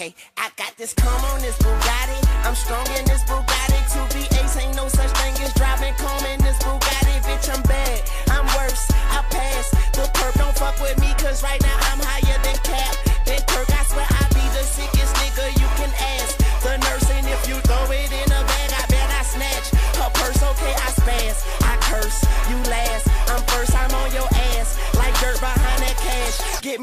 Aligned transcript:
okay. 0.00 0.14
I 0.36 0.50
got 0.56 0.76
this 0.76 0.94
come 0.94 1.24
on 1.24 1.40
this 1.40 1.56
Bugatti. 1.58 2.20
I'm 2.44 2.54
strong 2.54 2.86
in 2.98 3.04
this 3.04 3.22
Bugatti. 3.24 3.80
2B8s 3.92 4.62
ain't 4.62 4.76
no 4.76 4.88
such 4.88 5.10
thing 5.18 5.34
as 5.44 5.52
driving 5.54 5.94
Come 5.94 6.24
in 6.26 6.40
this 6.40 6.58
Bugatti. 6.58 7.20
Bitch, 7.26 7.54
I'm 7.54 7.62
bad. 7.62 8.00
I'm 8.30 8.46
worse. 8.56 8.90
I 8.90 9.22
pass. 9.30 9.70
The 9.92 10.08
perp 10.14 10.34
don't 10.38 10.56
fuck 10.56 10.80
with 10.80 10.98
me, 11.00 11.12
cause 11.18 11.42
right 11.42 11.60
now. 11.62 11.69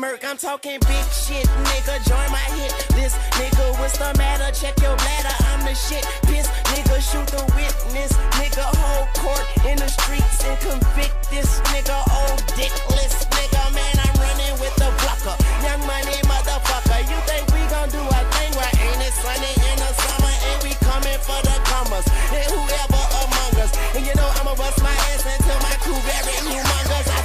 get. 0.02 0.24
I'm 0.24 0.38
talking 0.38 0.80
big 0.86 1.06
shit, 1.10 1.48
nigga. 1.70 1.98
Join 2.06 2.30
my 2.32 2.46
hit. 2.54 2.72
This 2.94 3.16
nigga, 3.40 3.80
what's 3.80 3.98
the 3.98 4.14
matter? 4.18 4.52
Check 4.54 4.78
your 4.82 4.96
bladder. 4.96 5.36
I'm 5.50 5.66
the 5.66 5.74
shit. 5.74 6.06
Piss, 6.30 6.48
nigga, 6.74 6.98
shoot 7.02 7.28
the 7.28 7.42
witness. 7.56 8.14
Nigga, 8.38 8.66
whole 8.78 9.08
court 9.18 9.46
in 9.66 9.78
the 9.78 9.88
streets 9.88 10.44
and 10.46 10.60
convict 10.60 11.30
this 11.30 11.60
nigga. 11.74 11.98
Old 11.98 12.42
dickless 12.54 13.26
nigga, 13.34 13.64
man. 13.74 13.96
I'm 13.98 14.16
running 14.22 14.54
with 14.62 14.76
the 14.78 14.90
blocker. 15.02 15.36
Young 15.66 15.82
money, 15.88 16.18
motherfucker. 16.30 17.02
You 17.10 17.18
think 17.26 17.48
we 17.54 17.62
gon' 17.74 17.90
do 17.90 18.02
a 18.02 18.22
thing? 18.38 18.52
Why 18.54 18.70
right? 18.70 18.78
ain't 18.78 19.02
it 19.02 19.14
sunny 19.18 19.54
in 19.72 19.78
the 19.82 19.92
summer? 19.98 20.34
And 20.52 20.58
we 20.62 20.72
coming 20.86 21.20
for 21.26 21.40
the 21.42 21.58
commas, 21.66 22.06
And 22.34 22.48
whoever 22.54 23.04
among 23.26 23.54
us. 23.66 23.72
And 23.96 24.06
you 24.06 24.14
know, 24.14 24.30
I'ma 24.38 24.54
bust 24.56 24.78
my 24.84 24.94
ass 25.16 25.26
until 25.26 25.58
my 25.66 25.74
crew 25.82 25.98
very 26.06 26.38
humongous. 26.46 27.17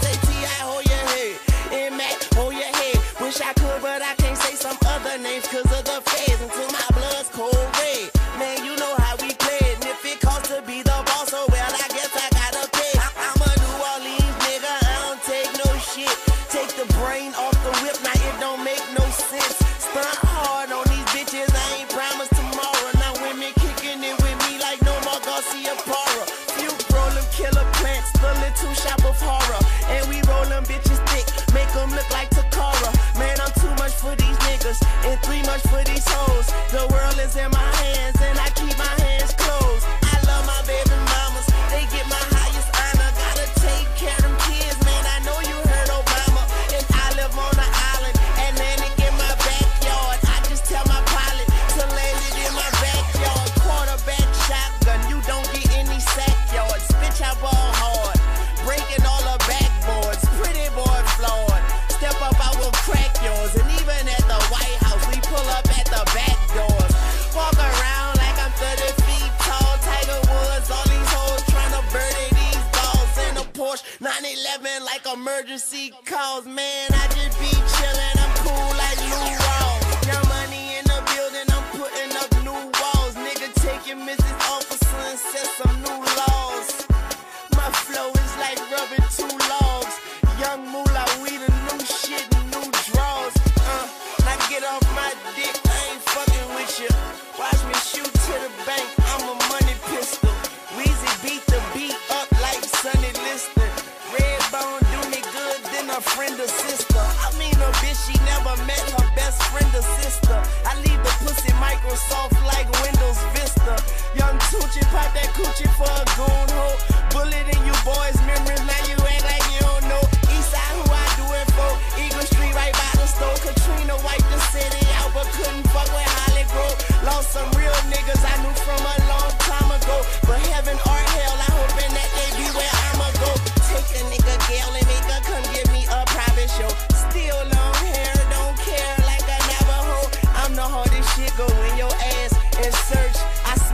I 3.53 3.61
could, 3.61 3.83
but 3.83 4.00
I 4.00 4.14
can't 4.14 4.39
say 4.39 4.55
some 4.55 4.78
other 4.86 5.19
names 5.19 5.47
cause 5.47 5.81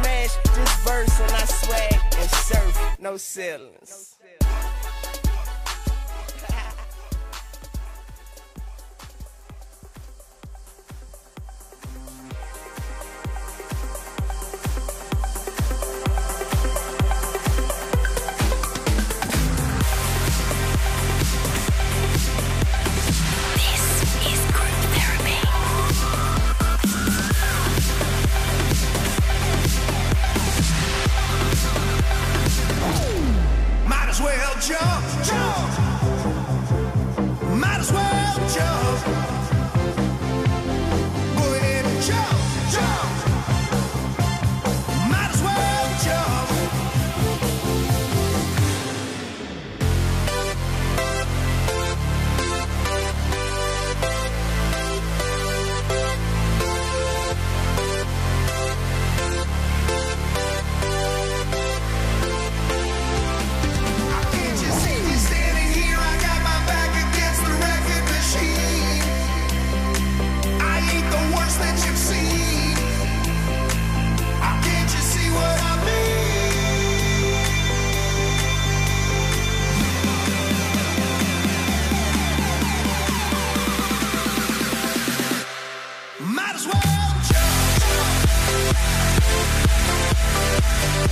smash 0.03 0.37
this 0.55 0.75
verse 0.85 1.21
and 1.21 1.33
I 1.33 1.45
swag 1.45 2.01
and 2.19 2.31
surf, 2.31 2.97
no 3.01 3.17
ceilings. 3.17 4.18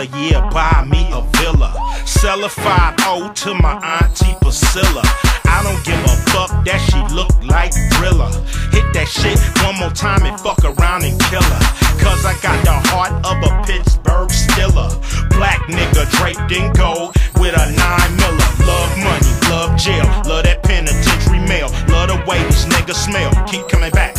Skrilla, 0.00 0.30
yeah, 0.30 0.50
buy 0.50 0.84
me 0.88 1.06
a 1.12 1.22
villa. 1.38 1.74
Sell 2.06 2.44
a 2.44 2.48
5 2.48 3.34
to 3.34 3.54
my 3.54 3.74
auntie 4.00 4.34
Priscilla. 4.40 5.02
I 5.44 5.62
don't 5.62 5.82
give 5.84 6.00
a 6.04 6.16
fuck 6.30 6.64
that 6.64 6.80
she 6.88 7.00
look 7.14 7.30
like 7.44 7.72
Thriller. 7.94 8.30
Hit 8.72 8.86
that 8.94 9.08
shit 9.08 9.38
one 9.64 9.76
more 9.76 9.90
time 9.90 10.24
and 10.24 10.38
fuck 10.40 10.62
around 10.64 11.04
and 11.04 11.18
kill 11.28 11.42
her. 11.42 11.64
Cause 12.00 12.24
I 12.24 12.34
got 12.40 12.56
the 12.64 12.76
heart 12.88 13.12
of 13.26 13.36
a 13.44 13.50
Pittsburgh 13.66 14.30
Stiller. 14.30 14.88
Black 15.36 15.60
nigga 15.68 16.08
draped 16.16 16.52
in 16.52 16.72
gold 16.72 17.16
with 17.36 17.54
a 17.56 17.66
9 17.72 18.16
miller. 18.16 18.50
Love 18.64 18.92
money, 19.04 19.32
love 19.50 19.76
jail, 19.76 20.06
love 20.24 20.44
that 20.44 20.62
penitentiary 20.62 21.40
mail. 21.44 21.68
Love 21.88 22.08
the 22.08 22.18
way 22.28 22.42
these 22.44 22.64
niggas 22.66 22.96
smell. 22.96 23.30
Keep 23.46 23.68
coming 23.68 23.92
back, 23.92 24.09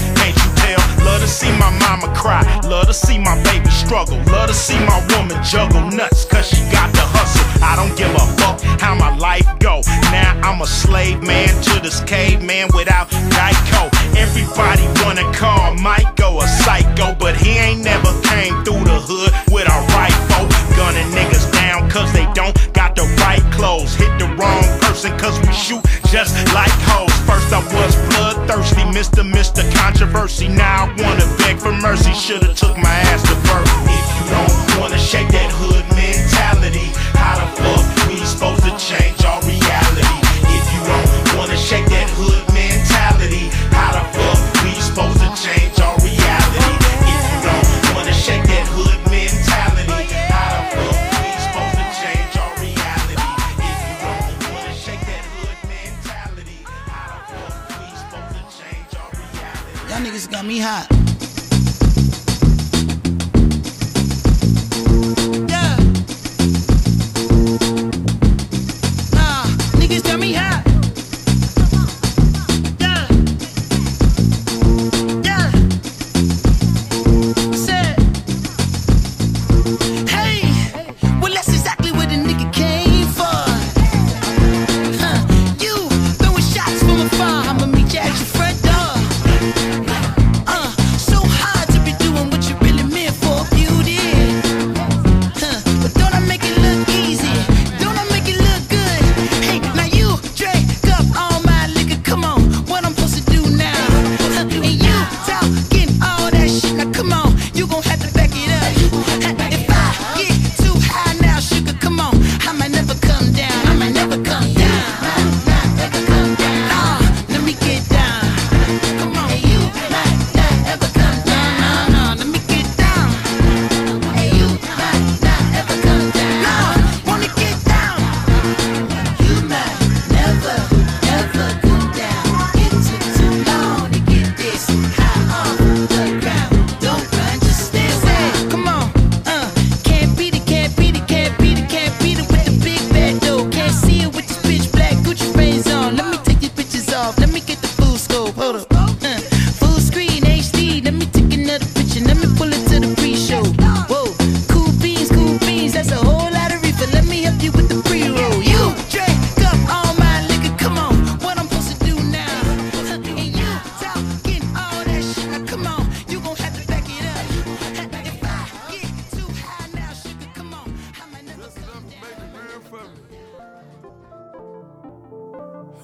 see 1.31 1.51
my 1.57 1.71
mama 1.79 2.13
cry, 2.13 2.43
love 2.67 2.87
to 2.87 2.93
see 2.93 3.17
my 3.17 3.41
baby 3.43 3.69
struggle. 3.69 4.17
Love 4.27 4.49
to 4.49 4.53
see 4.53 4.77
my 4.85 4.99
woman 5.15 5.41
juggle 5.43 5.89
nuts, 5.89 6.25
cause 6.25 6.47
she 6.47 6.59
got 6.71 6.91
the 6.93 7.01
hustle. 7.01 7.47
I 7.63 7.75
don't 7.79 7.95
give 7.97 8.11
a 8.11 8.25
fuck 8.37 8.59
how 8.81 8.93
my 8.95 9.15
life 9.17 9.47
go. 9.59 9.81
Now 10.11 10.37
I'm 10.43 10.61
a 10.61 10.67
slave 10.67 11.23
man 11.23 11.49
to 11.63 11.79
this 11.79 12.01
caveman 12.01 12.69
without 12.75 13.09
Geico. 13.09 13.89
Everybody 14.17 14.85
wanna 15.03 15.25
call 15.33 15.61
go 16.15 16.39
a 16.39 16.47
psycho, 16.47 17.15
but 17.15 17.35
he 17.35 17.51
ain't 17.57 17.83
never 17.83 18.11
came 18.21 18.53
through 18.63 18.83
the 18.83 18.99
hood 19.07 19.31
with 19.51 19.67
a 19.67 19.79
rifle. 19.97 20.45
Gunning 20.77 21.09
niggas 21.11 21.51
down 21.51 21.89
cause 21.89 22.11
they 22.13 22.27
don't 22.33 22.55
got 22.73 22.95
the 22.95 23.03
right 23.23 23.43
clothes. 23.53 23.95
Hit 23.95 24.11
the 24.19 24.27
wrong 24.37 24.63
person 24.81 25.17
cause 25.17 25.39
we 25.41 25.51
shoot 25.53 25.83
just 26.11 26.35
like 26.53 26.71
hoes. 26.89 27.10
I 27.53 27.59
was 27.75 27.95
bloodthirsty, 28.15 28.81
Mr. 28.95 29.29
Mr. 29.29 29.61
Controversy. 29.75 30.47
Now 30.47 30.85
I 30.85 31.01
wanna 31.03 31.27
beg 31.37 31.57
for 31.57 31.73
mercy. 31.73 32.13
Should've 32.13 32.55
took 32.55 32.77
my 32.77 32.95
ass 33.10 33.10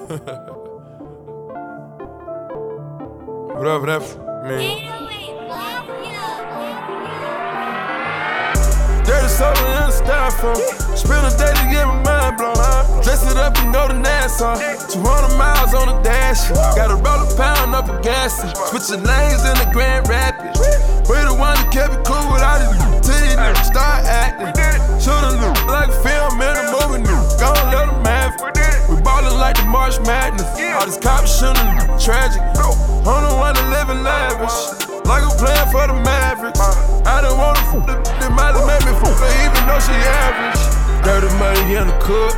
Whatever 0.07 0.23
that 3.87 4.01
f- 4.01 4.15
mean. 4.47 4.87
Dirty 9.03 9.27
soda 9.27 9.59
in 9.67 9.83
the 9.83 9.91
styrofoam. 9.91 10.55
Spend 10.95 11.27
a 11.27 11.31
day 11.35 11.51
to 11.51 11.65
get 11.67 11.83
my 11.83 11.99
mind 12.07 12.37
blown. 12.37 12.55
Dress 13.03 13.29
it 13.29 13.35
up 13.35 13.57
and 13.57 13.73
go 13.73 13.89
to 13.89 13.99
Nassau. 13.99 14.55
200 14.55 15.35
miles 15.37 15.73
on 15.73 15.87
the 15.91 15.99
dash. 16.03 16.47
Got 16.77 16.91
a 16.91 16.95
roll 16.95 17.27
a 17.27 17.35
pound 17.35 17.75
up 17.75 17.89
a 17.89 18.01
gas. 18.01 18.39
Switching 18.69 19.03
lanes 19.03 19.43
in 19.43 19.57
the 19.59 19.67
Grand 19.73 20.07
Rapids. 20.07 20.57
We 21.09 21.19
the 21.19 21.35
one 21.35 21.59
that 21.59 21.69
kept 21.69 21.91
it 21.95 22.05
cool 22.07 22.31
without 22.31 22.63
it. 22.63 23.03
Till 23.03 23.25
you 23.27 23.35
start 23.65 24.05
acting. 24.07 24.55
Should've 25.03 25.35
looked 25.41 25.67
like 25.67 25.89
a 25.89 25.99
film 25.99 26.39
in 26.39 26.55
a 26.55 26.63
movie. 26.71 27.03
Gonna 27.43 27.75
let 27.75 27.87
them. 27.91 28.16
We 28.38 29.01
ballin' 29.01 29.39
like 29.39 29.58
the 29.58 29.65
March 29.65 30.00
Madness. 30.06 30.46
All 30.77 30.86
these 30.86 30.98
cops 30.98 31.39
shooting 31.39 31.65
tragic. 31.98 32.38
I'm 32.38 33.24
the 33.25 33.34
one 33.34 33.58
in 33.58 34.03
lavish. 34.03 34.53
Like 35.06 35.24
I'm 35.24 35.38
playing 35.41 35.70
for 35.72 35.88
the 35.88 35.98
Mavericks. 36.06 36.60
I 36.60 37.22
don't 37.22 37.38
wanna 37.38 37.58
f 37.58 37.74
the 37.88 37.96
that 38.20 38.32
might 38.38 38.53
have 38.53 38.67
made 38.67 38.86
me 38.86 38.94
f 38.94 39.01
her 39.01 39.10
even 39.10 39.17
though 39.17 39.25
she 39.25 39.48
average. 39.48 39.56
In 41.77 41.86
the 41.86 41.93
cook. 42.01 42.34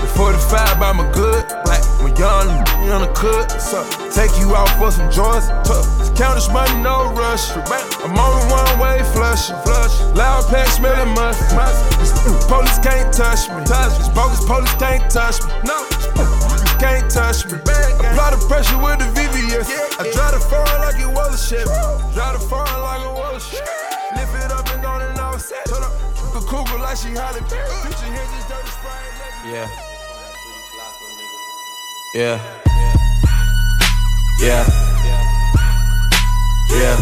The 0.00 0.08
45 0.16 0.80
by 0.80 0.92
my 0.92 1.04
good. 1.12 1.44
Black, 1.68 1.84
my 2.00 2.08
young 2.16 2.48
in 2.88 3.04
the 3.04 3.12
cook. 3.12 3.50
So 3.60 3.84
take 4.16 4.32
you 4.40 4.56
out 4.56 4.72
for 4.80 4.88
some 4.90 5.12
joints. 5.12 5.52
Count 6.16 6.40
this 6.40 6.48
money, 6.48 6.72
no 6.80 7.12
rush. 7.12 7.52
I'm 7.52 8.16
on 8.16 8.32
the 8.32 8.42
one 8.48 8.80
way 8.80 9.04
flush. 9.12 9.52
flush. 9.60 9.92
Loud 10.16 10.48
pack 10.48 10.68
smelling 10.68 11.12
must. 11.12 11.36
Police 12.48 12.78
can't 12.80 13.12
touch 13.12 13.52
me. 13.52 13.60
These 13.60 14.08
bogus 14.16 14.40
police 14.48 14.72
can't 14.80 15.04
touch 15.12 15.44
me. 15.44 15.52
No. 15.68 15.84
Can't 16.80 17.04
touch 17.12 17.44
me. 17.44 17.60
Apply 17.60 18.32
the 18.32 18.40
pressure 18.48 18.80
with 18.80 19.04
the 19.04 19.08
VVS. 19.12 19.68
I 20.00 20.08
drive 20.16 20.32
the 20.32 20.40
foreign 20.40 20.80
like 20.80 20.96
it 20.96 21.12
was 21.12 21.36
a 21.36 21.40
Chevy. 21.44 21.68
Drive 22.16 22.40
the 22.40 22.44
foreign 22.48 22.80
like 22.80 23.04
it 23.04 23.12
was 23.12 23.36
a 23.36 23.40
Chevy. 23.52 23.68
Lift 24.16 24.32
it 24.32 24.50
up 24.50 24.64
and 24.72 24.80
go. 24.80 24.98
Turn 25.38 25.82
up 25.82 25.87
the 25.87 25.87
cougar 26.48 26.78
like 26.80 26.96
she 26.96 27.12
Holly 27.12 27.44
Berry. 27.52 27.68
Future 27.84 28.08
hinges, 28.08 28.44
dirty 28.48 28.72
spray. 28.72 29.52
Yeah. 29.52 29.68
Yeah. 32.14 32.40
Yeah. 34.40 34.64
Yeah. 36.72 36.96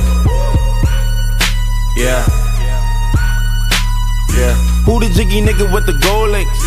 Yeah. 1.97 2.23
Yeah. 4.35 4.55
Who 4.85 4.99
the 5.01 5.09
jiggy 5.15 5.41
nigga 5.41 5.73
with 5.73 5.87
the 5.87 5.95
gold 6.03 6.31
links? 6.31 6.59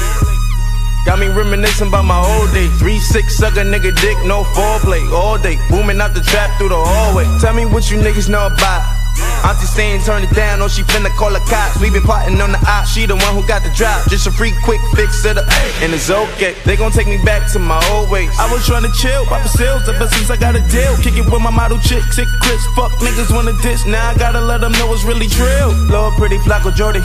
Got 1.05 1.19
me 1.19 1.27
reminiscing 1.27 1.89
about 1.89 2.05
my 2.05 2.19
old 2.23 2.51
days. 2.53 2.71
Three 2.79 2.99
six 2.99 3.35
sucker 3.35 3.63
nigga 3.63 3.93
dick, 3.99 4.17
no 4.25 4.43
foreplay 4.55 5.03
all 5.11 5.37
day. 5.37 5.59
Booming 5.69 5.99
out 5.99 6.13
the 6.13 6.21
trap 6.21 6.57
through 6.57 6.69
the 6.69 6.79
hallway. 6.79 7.25
Tell 7.41 7.53
me 7.53 7.65
what 7.65 7.91
you 7.91 7.97
niggas 7.97 8.29
know 8.29 8.47
about. 8.47 8.98
Auntie 9.43 9.65
saying 9.65 10.01
turn 10.03 10.23
it 10.23 10.33
down, 10.35 10.61
oh 10.61 10.67
she 10.67 10.83
finna 10.83 11.09
call 11.15 11.31
the 11.31 11.39
cops. 11.47 11.79
We 11.79 11.89
been 11.89 12.03
plotting 12.03 12.39
on 12.41 12.51
the 12.51 12.61
op, 12.67 12.85
she 12.85 13.05
the 13.05 13.15
one 13.15 13.33
who 13.35 13.43
got 13.47 13.63
the 13.63 13.71
drop. 13.71 14.07
Just 14.09 14.27
a 14.27 14.31
free 14.31 14.53
quick 14.63 14.81
fix 14.95 15.23
it 15.25 15.37
up, 15.37 15.47
and 15.81 15.93
it's 15.93 16.09
okay. 16.09 16.55
They 16.65 16.75
gon' 16.75 16.91
take 16.91 17.07
me 17.07 17.17
back 17.23 17.49
to 17.53 17.59
my 17.59 17.79
old 17.91 18.09
ways. 18.09 18.29
I 18.37 18.51
was 18.51 18.65
trying 18.65 18.83
to 18.83 18.91
chill, 18.99 19.25
pop 19.25 19.43
the 19.43 19.49
sales 19.49 19.87
ever 19.87 20.07
since 20.07 20.29
I 20.29 20.37
got 20.37 20.55
a 20.55 20.61
deal. 20.67 20.95
Kick 20.97 21.15
it 21.15 21.25
with 21.25 21.41
my 21.41 21.49
model 21.49 21.79
chick, 21.79 22.03
sick 22.11 22.27
Chris. 22.41 22.61
Fuck 22.75 22.91
niggas 22.99 23.33
wanna 23.33 23.53
diss, 23.63 23.85
now 23.85 24.09
I 24.09 24.17
gotta 24.17 24.41
let 24.41 24.61
them 24.61 24.73
know 24.73 24.91
it's 24.93 25.03
really 25.03 25.27
drill. 25.27 25.71
Lord 25.87 26.15
pretty 26.19 26.37
Flacco 26.39 26.75
Jordy. 26.75 27.01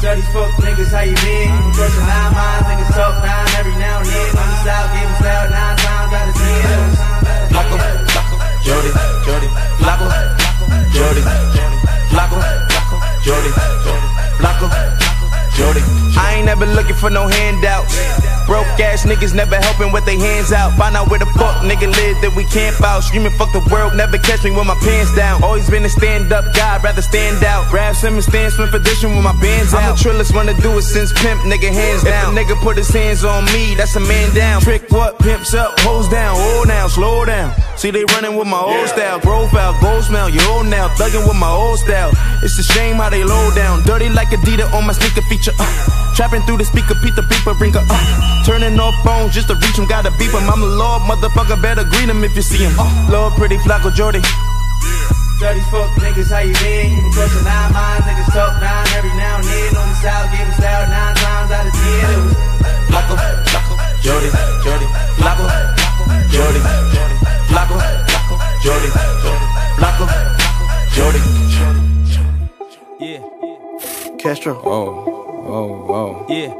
Dirty 0.00 0.24
fuck 0.32 0.50
niggas, 0.64 0.88
how 0.88 1.04
you 1.04 1.14
been? 1.20 1.52
Crushing 1.76 2.06
nine 2.08 2.32
minds, 2.32 2.64
niggas 2.64 2.96
talk 2.96 3.14
nine 3.20 3.48
every 3.60 3.76
now 3.76 4.00
and 4.00 4.08
then. 4.08 4.28
On 4.40 4.48
the 4.48 4.58
south, 4.64 4.88
giving 4.96 5.16
style 5.20 5.50
nine 5.52 5.76
times 5.76 6.12
out 6.16 6.28
of 6.28 6.34
ten. 6.40 6.80
Flacco, 7.52 7.76
Jordy, 8.64 8.90
Jordy, 9.24 9.48
Flacco, 9.76 10.39
Jordy, 10.92 11.22
Flacco, 12.10 12.38
Jordy, 13.22 13.50
Flacco, 14.38 14.68
Jordy. 15.56 15.80
I 16.16 16.34
ain't 16.36 16.46
never 16.46 16.66
looking 16.66 16.96
for 16.96 17.10
no 17.10 17.26
handouts. 17.26 17.94
Broke 18.50 18.66
ass 18.82 19.06
niggas 19.06 19.32
never 19.32 19.54
helping 19.54 19.92
with 19.94 20.04
their 20.10 20.18
hands 20.18 20.50
out. 20.50 20.74
Find 20.74 20.96
out 20.98 21.08
where 21.08 21.22
the 21.22 21.30
fuck 21.38 21.62
nigga 21.62 21.86
live 21.86 22.18
that 22.18 22.34
we 22.34 22.42
camp 22.50 22.82
out. 22.82 23.06
Screaming 23.06 23.30
fuck 23.38 23.54
the 23.54 23.62
world, 23.70 23.94
never 23.94 24.18
catch 24.18 24.42
me 24.42 24.50
with 24.50 24.66
my 24.66 24.74
pants 24.82 25.14
down. 25.14 25.38
Always 25.44 25.70
been 25.70 25.86
a 25.86 25.88
stand 25.88 26.32
up 26.32 26.42
guy, 26.50 26.82
rather 26.82 27.00
stand 27.00 27.44
out. 27.44 27.70
Rap 27.70 27.94
Simmons, 27.94 28.26
stand 28.26 28.52
Smith 28.52 28.74
edition 28.74 29.14
with 29.14 29.22
my 29.22 29.38
bands 29.38 29.70
out. 29.72 29.86
I'm 29.86 29.94
the 29.94 30.02
trillest 30.02 30.34
one 30.34 30.50
to 30.50 30.54
do 30.66 30.74
it 30.74 30.82
since 30.82 31.14
pimp, 31.22 31.46
nigga 31.46 31.70
hands 31.70 32.02
down. 32.02 32.36
If 32.36 32.42
a 32.42 32.52
nigga 32.52 32.60
put 32.60 32.76
his 32.76 32.90
hands 32.90 33.22
on 33.22 33.44
me, 33.54 33.78
that's 33.78 33.94
a 33.94 34.00
man 34.02 34.34
down. 34.34 34.62
Trick 34.62 34.82
what? 34.90 35.20
Pimps 35.20 35.54
up, 35.54 35.78
hoes 35.86 36.08
down, 36.08 36.34
hold 36.34 36.66
down, 36.66 36.90
slow 36.90 37.24
down. 37.24 37.54
See 37.78 37.92
they 37.92 38.02
running 38.18 38.34
with 38.34 38.48
my 38.48 38.58
old 38.58 38.88
style, 38.88 39.20
profile, 39.20 39.78
gold 39.80 40.02
smell, 40.02 40.28
you 40.28 40.42
old 40.50 40.66
now, 40.66 40.88
thugging 40.98 41.22
with 41.22 41.38
my 41.38 41.54
old 41.54 41.78
style. 41.78 42.10
It's 42.42 42.58
a 42.58 42.64
shame 42.64 42.96
how 42.96 43.10
they 43.10 43.22
low 43.22 43.54
down, 43.54 43.86
dirty 43.86 44.08
like 44.08 44.34
Adidas 44.34 44.74
on 44.74 44.88
my 44.88 44.92
sneaker 44.92 45.22
feature. 45.30 45.54
Uh. 45.56 45.99
Trapping 46.20 46.44
through 46.44 46.60
the 46.60 46.68
speaker, 46.68 46.92
Pete 47.00 47.16
the 47.16 47.24
beeper, 47.24 47.56
bring 47.56 47.72
her 47.72 47.80
uh. 47.80 48.44
Turning 48.44 48.76
off 48.76 48.92
phones 49.00 49.32
just 49.32 49.48
to 49.48 49.56
reach 49.56 49.80
him, 49.80 49.88
gotta 49.88 50.12
beep 50.20 50.28
him. 50.36 50.44
I'm 50.52 50.60
a 50.60 50.68
lord, 50.68 51.00
motherfucker, 51.08 51.56
better 51.64 51.80
greet 51.80 52.12
him 52.12 52.20
if 52.22 52.36
you 52.36 52.44
see 52.44 52.60
him. 52.60 52.76
Uh. 52.76 53.08
Lord, 53.08 53.32
pretty 53.40 53.56
Flacco 53.64 53.88
Jordy. 53.88 54.20
Dirty 55.40 55.64
fuck 55.72 55.88
niggas, 55.96 56.28
how 56.28 56.44
you 56.44 56.52
been? 56.60 56.92
You 56.92 57.08
been 57.08 57.12
crushing 57.16 57.40
nine 57.40 57.72
minds, 57.72 58.04
niggas 58.04 58.36
talk 58.36 58.52
nine 58.60 58.84
every 59.00 59.16
now 59.16 59.40
and 59.40 59.48
then. 59.48 59.80
On 59.80 59.88
the 59.88 59.96
south, 60.04 60.28
giving 60.28 60.52
style 60.60 60.84
nine 60.92 61.16
times 61.16 61.50
out 61.56 61.64
of 61.64 61.72
ten. 61.72 62.04
It 62.04 62.20
was 62.20 62.36
Flacco, 62.92 63.16
Flacco, 63.48 63.74
Jordy, 64.04 64.28
Jordy, 64.60 64.88
Flacco, 65.16 65.48
Flacco, 65.48 66.04
Jordy, 66.28 66.60
Jordy, 66.60 67.16
Blacko, 67.48 67.80
Flacco, 67.80 68.36
Jordy, 68.60 68.92
Flacco, 69.80 70.04
Jordy. 70.92 71.20
Yeah. 73.00 73.24
Castro. 74.20 74.60
Whoa, 74.60 75.19
whoa, 75.50 75.66
whoa. 75.86 76.26
Yeah, 76.28 76.52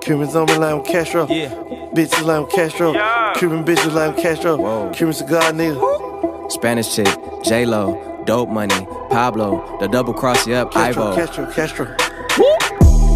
Cubans 0.00 0.34
on 0.34 0.46
me 0.46 0.56
like 0.56 0.74
I'm 0.74 0.82
Castro. 0.84 1.26
yeah. 1.28 1.50
Bitches 1.94 2.24
like 2.24 2.38
I'm 2.42 2.46
Castro. 2.48 2.92
Cuban 3.34 3.64
bitches 3.64 3.92
like 3.92 4.14
I'm 4.14 4.22
Castro. 4.22 4.56
Whoa. 4.56 4.90
Cuban 4.94 5.12
cigar 5.12 5.52
nigga. 5.52 6.50
Spanish 6.50 6.94
chick, 6.94 7.08
J 7.44 7.66
Lo, 7.66 8.22
Dope 8.24 8.48
Money, 8.48 8.86
Pablo, 9.10 9.78
the 9.80 9.88
double 9.88 10.14
cross 10.14 10.46
you 10.46 10.54
up, 10.54 10.72
Castro, 10.72 11.12
Ivo. 11.12 11.16
Castro, 11.16 11.46
Castro. 11.52 11.96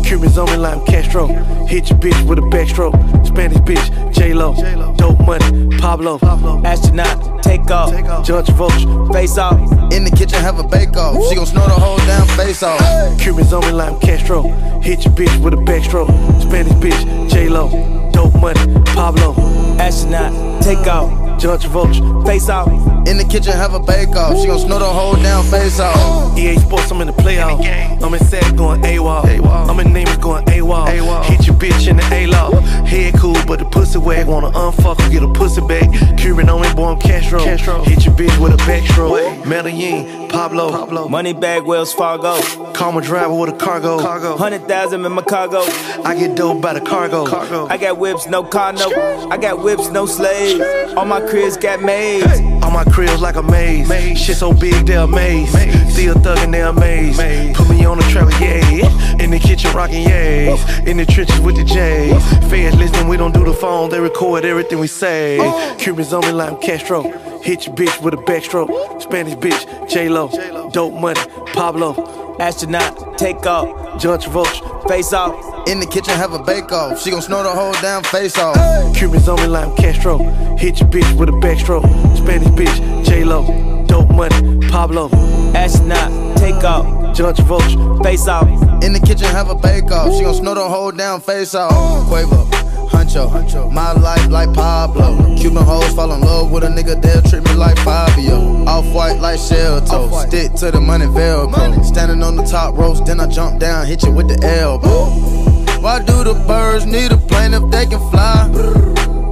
Cubans 0.05 0.37
on 0.39 0.47
me 0.51 0.57
like 0.57 0.77
I'm 0.79 0.85
Castro. 0.87 1.27
Hit 1.67 1.89
your 1.91 1.99
bitch 1.99 2.29
with 2.29 2.39
a 2.39 2.43
backstroke. 2.43 3.24
Spanish 3.35 3.59
bitch, 3.59 4.15
J 4.15 4.33
Lo. 4.33 4.55
Dope 4.95 5.19
money, 5.27 5.77
Pablo. 5.79 6.21
Astronaut, 6.65 7.43
take 7.43 7.69
off, 7.69 7.91
Judge 8.25 8.49
Vulture. 8.51 9.13
face 9.13 9.37
off. 9.39 9.59
In 9.93 10.05
the 10.05 10.13
kitchen, 10.17 10.41
have 10.41 10.61
a 10.61 10.63
bake 10.63 10.97
off. 10.97 11.17
She 11.29 11.35
gon' 11.35 11.47
snort 11.47 11.67
the 11.67 11.75
whole 11.75 11.97
damn 11.99 12.29
face 12.37 12.63
off. 12.63 12.79
Cubans 13.19 13.53
on 13.53 13.63
me 13.67 13.73
like 13.73 13.93
I'm 13.93 14.01
Castro. 14.01 14.43
Hit 14.83 15.05
your 15.05 15.15
bitch 15.15 15.37
with 15.43 15.53
a 15.53 15.57
backstroke. 15.57 16.09
Spanish 16.41 16.73
bitch, 16.75 17.29
J 17.29 17.49
Lo. 17.49 17.69
Dope 18.13 18.35
money, 18.41 18.81
Pablo. 18.95 19.35
Astronaut, 19.81 20.63
take 20.63 20.87
off, 20.87 21.41
Judge 21.41 21.67
Vulture. 21.67 22.23
face 22.25 22.49
off. 22.49 22.94
In 23.07 23.19
the 23.19 23.25
kitchen, 23.25 23.53
have 23.53 23.75
a 23.75 23.81
bake 23.81 24.17
off. 24.17 24.41
She 24.41 24.47
gon' 24.47 24.59
snort 24.59 24.81
the 24.81 24.87
whole 24.87 25.15
damn 25.15 25.45
face 25.45 25.79
off. 25.79 26.37
EA 26.39 26.57
Sports, 26.57 26.91
I'm 26.91 27.01
in 27.03 27.09
the 27.09 27.13
playoff. 27.13 27.61
I'm 28.03 28.15
in 28.15 28.21
SAC 28.21 28.57
going 28.57 28.81
AWOL. 28.83 29.69
I'm 29.69 29.79
in 29.81 29.93
Neighbors 29.93 30.17
going 30.19 30.45
AWOL. 30.47 31.25
Hit 31.25 31.47
your 31.47 31.57
bitch 31.57 31.87
in 31.89 31.97
the 31.97 32.15
A-Law. 32.15 32.53
Head 32.85 33.15
cool, 33.19 33.37
but 33.47 33.59
the 33.59 33.67
pussy 33.67 33.99
wag. 33.99 34.27
Wanna 34.27 34.51
unfuck 34.53 35.01
her, 35.01 35.11
get 35.11 35.23
a 35.23 35.29
pussy 35.29 35.61
back. 35.63 35.89
Cuban 36.19 36.49
on 36.49 36.63
me, 36.63 36.73
boy, 36.75 36.93
I'm 36.93 37.01
Castro. 37.01 37.41
Hit 37.45 38.05
your 38.07 38.15
bitch 38.15 38.39
with 38.43 38.55
a 38.55 38.57
backstroke. 38.65 39.47
Medellin, 39.47 40.29
Pablo. 40.29 41.09
Money 41.09 41.35
bag, 41.35 41.65
Wells 41.65 41.93
Fargo. 41.93 42.41
Call 42.73 42.93
my 42.93 43.01
driver 43.01 43.35
with 43.35 43.51
a 43.51 43.57
cargo. 43.57 43.99
Hundred 44.37 44.67
thousand 44.67 45.05
in 45.05 45.13
my 45.13 45.23
cargo. 45.23 45.61
I 46.05 46.17
get 46.19 46.37
dope 46.37 46.63
by 46.63 46.73
the 46.73 46.81
cargo. 46.81 47.27
I 47.67 47.77
got 47.77 47.99
whips, 47.99 48.27
no 48.27 48.43
car, 48.43 48.73
no. 48.73 48.91
I 49.31 49.37
got 49.37 49.63
whips, 49.63 49.91
no 49.91 50.07
slaves. 50.07 50.95
All 50.95 51.05
my 51.05 51.21
cribs 51.21 51.57
got 51.57 51.83
maids. 51.83 52.41
All 52.41 52.54
my 52.75 52.85
cribs 52.85 53.23
like 53.23 53.37
a 53.37 53.43
maze. 53.43 53.89
Shit 54.19 54.37
so 54.37 54.53
big, 54.53 54.85
they're 54.85 55.05
amazed. 55.05 55.53
Still 55.93 56.15
thuggin', 56.17 56.51
they're 56.51 56.67
amazed. 56.67 57.57
Put 57.57 57.71
me 57.71 57.85
on 57.85 57.99
the 57.99 58.05
trailer, 58.05 58.33
yeah. 58.33 59.23
In 59.23 59.31
the 59.31 59.39
kitchen, 59.39 59.73
rockin' 59.73 60.05
yays. 60.05 60.87
In 60.87 60.97
the 60.97 61.07
trenches 61.07 61.41
with 61.41 61.57
the 61.57 61.65
J's. 61.65 62.23
Feds 62.51 62.77
listen, 62.77 63.07
we 63.07 63.17
don't 63.17 63.33
do 63.33 63.45
the 63.45 63.55
phone. 63.55 63.91
They 63.91 64.01
record 64.01 64.45
everything 64.45 64.81
we 64.81 64.89
say. 64.89 65.39
Cubans 65.79 66.13
on 66.13 66.23
me 66.23 66.33
like 66.33 66.51
I'm 66.53 66.61
Castro. 66.61 67.03
Hit 67.41 67.67
your 67.67 67.77
bitch 67.77 68.03
with 68.03 68.15
a 68.15 68.19
backstroke. 68.19 69.01
Spanish 69.01 69.35
bitch, 69.35 69.89
J 69.89 70.09
Lo. 70.09 70.29
Dope 70.73 70.95
money, 70.95 71.21
Pablo. 71.53 72.37
Astronaut, 72.41 73.17
take 73.17 73.47
off, 73.47 74.03
Judge 74.03 74.27
Vulture. 74.27 74.65
face 74.89 75.13
off. 75.13 75.54
In 75.67 75.81
the 75.81 75.87
kitchen, 75.87 76.15
have 76.15 76.35
a 76.35 76.39
bake 76.39 76.71
off. 76.73 77.01
She 77.01 77.11
gon' 77.11 77.23
snort 77.23 77.45
the 77.45 77.51
whole 77.51 77.73
damn 77.81 78.03
face 78.03 78.39
off. 78.39 78.55
Cubans 78.95 79.29
on 79.29 79.41
me 79.41 79.47
like 79.47 79.67
I'm 79.67 79.77
Castro. 79.77 80.19
Hit 80.57 80.81
your 80.81 80.89
bitch 80.91 81.19
with 81.19 81.31
a 81.31 81.33
backstroke. 81.33 81.85
Spanish 82.17 82.49
bitch, 82.49 83.05
J 83.05 83.25
Lo. 83.25 83.85
Dope 83.87 84.11
money, 84.11 84.61
Pablo. 84.69 85.09
Astronaut, 85.55 86.37
take 86.37 86.63
off, 86.65 87.17
Judge 87.17 87.39
Vulture. 87.41 88.03
face 88.03 88.29
off. 88.29 88.47
In 88.85 88.93
the 88.93 89.01
kitchen, 89.01 89.27
have 89.29 89.49
a 89.49 89.55
bake 89.55 89.91
off. 89.91 90.15
She 90.15 90.23
gon' 90.23 90.35
snort 90.35 90.57
the 90.59 90.69
whole 90.69 90.93
damn 90.93 91.21
face 91.21 91.55
off. 91.55 91.73
Quavo, 92.09 92.45
Huncho, 92.91 93.71
my 93.73 93.93
life 93.93 94.29
like 94.29 94.53
Pablo. 94.53 95.37
Cuban 95.37 95.63
hoes 95.63 95.95
fall 95.95 96.13
in 96.13 96.21
love 96.21 96.51
with 96.51 96.65
a 96.65 96.69
nigga, 96.69 97.01
they'll 97.01 97.23
treat 97.23 97.43
me 97.45 97.55
like 97.55 97.79
Fabio. 97.79 98.65
Off 98.67 98.85
white 98.95 99.21
like 99.21 99.39
shell 99.39 99.81
toe, 99.81 100.11
stick 100.27 100.53
to 100.55 100.71
the 100.71 100.81
money 100.81 101.07
Velcro. 101.07 101.85
Standing 101.85 102.23
on 102.23 102.37
the 102.37 102.43
top 102.43 102.77
ropes, 102.77 103.01
then 103.01 103.21
I 103.21 103.27
jump 103.29 103.61
down, 103.61 103.87
hit 103.87 104.03
you 104.03 104.13
with 104.13 104.29
the 104.29 104.47
elbow. 104.47 105.44
Why 105.85 105.99
do 105.99 106.25
the 106.25 106.33
birds 106.49 106.87
need 106.87 107.13
a 107.13 107.19
plane 107.19 107.53
if 107.53 107.71
they 107.71 107.85
can 107.85 108.01
fly? 108.11 108.49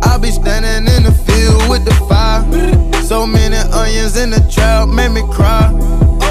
I 0.03 0.19
be 0.19 0.31
standing 0.31 0.85
in 0.95 1.03
the 1.05 1.13
field 1.25 1.67
with 1.71 1.87
the 1.87 1.95
fire. 2.05 2.45
So 3.05 3.27
many 3.27 3.57
onions 3.57 4.19
in 4.19 4.29
the 4.29 4.41
trap 4.53 4.87
made 4.91 5.13
me 5.13 5.23
cry. 5.33 5.73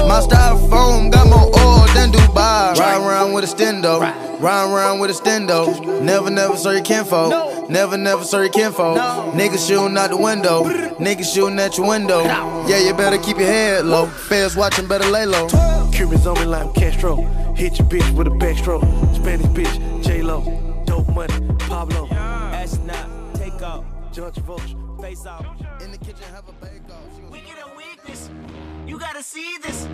My 0.06 0.20
styrofoam 0.20 1.10
got 1.10 1.26
more 1.26 1.50
oil 1.58 1.86
than 1.94 2.12
Dubai. 2.12 2.78
Ride 2.78 3.04
around 3.04 3.32
with 3.32 3.42
a 3.42 3.46
stendo. 3.48 3.98
Ride 4.40 4.72
around 4.72 5.00
with 5.00 5.10
a 5.10 5.14
stendo. 5.14 6.00
Never, 6.00 6.30
never 6.30 6.56
saw 6.56 6.70
your 6.70 6.82
kinfolk. 6.82 7.68
Never, 7.68 7.96
never 7.96 8.22
saw 8.22 8.42
your 8.42 8.50
kinfolk. 8.50 8.98
Niggas 9.34 9.66
shooting 9.66 9.98
out 9.98 10.10
the 10.10 10.16
window. 10.16 10.62
Niggas 11.00 11.34
shooting 11.34 11.58
at 11.58 11.76
your 11.76 11.88
window. 11.88 12.22
Yeah, 12.68 12.78
you 12.78 12.94
better 12.94 13.18
keep 13.18 13.38
your 13.38 13.48
head 13.48 13.86
low. 13.86 14.06
Feds 14.06 14.54
watching, 14.54 14.86
better 14.86 15.08
lay 15.10 15.26
low. 15.26 15.48
Cubans 15.90 16.28
on 16.28 16.38
me 16.38 16.44
like 16.44 16.72
Castro. 16.74 17.16
Hit 17.54 17.78
your 17.78 17.88
bitch 17.88 18.10
with 18.16 18.26
a 18.26 18.30
backstroke. 18.30 18.82
Spanish 19.14 19.46
bitch, 19.48 20.04
J 20.04 20.22
Lo. 20.22 20.40
Dope 20.86 21.08
money, 21.08 21.34
Pablo. 21.58 22.08
Astronaut, 22.10 23.34
take 23.34 23.62
off, 23.62 23.84
Judge 24.12 24.36
Vulture. 24.36 24.76
face 25.00 25.26
off. 25.26 25.46
In 25.82 25.90
the 25.92 25.98
kitchen, 25.98 26.24
have 26.34 26.48
a 26.48 26.52
bake 26.64 26.82
off. 26.90 27.04
She 27.16 27.22
We 27.30 27.40
get 27.40 27.58
a 27.58 27.76
weakness. 27.76 28.30
You 28.86 28.98
gotta 28.98 29.22
see 29.22 29.58
this. 29.62 29.86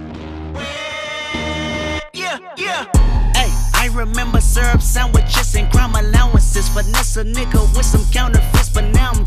Yeah, 2.14 2.38
yeah. 2.56 2.84
Hey, 3.34 3.50
I 3.74 3.90
remember 3.94 4.40
syrup 4.40 4.82
sandwiches 4.82 5.54
and 5.54 5.70
crime 5.72 5.94
allowances. 5.94 6.68
Finesse 6.68 7.16
a 7.16 7.24
nigga 7.24 7.60
with 7.76 7.86
some 7.86 8.04
counterfeits, 8.12 8.70
but 8.70 8.84
now 8.92 9.12
I'm 9.14 9.26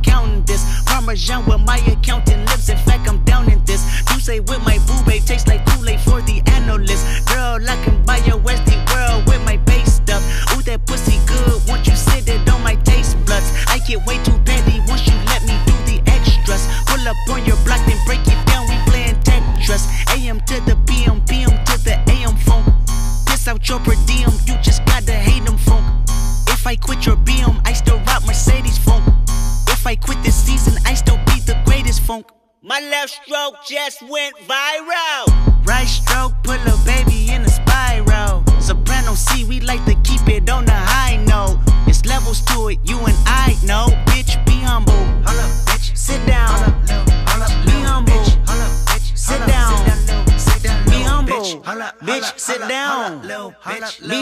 sit 52.42 52.68
down. 52.68 53.22
Be 53.22 53.28